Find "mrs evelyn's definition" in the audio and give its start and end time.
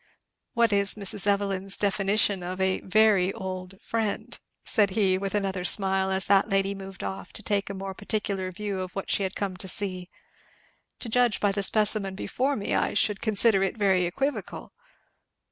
0.95-2.41